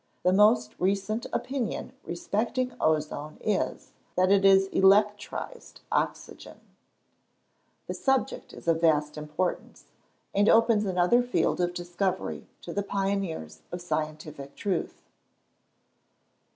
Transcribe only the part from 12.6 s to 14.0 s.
to the pioneers of